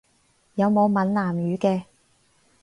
[0.55, 1.83] 有冇閩南語嘅？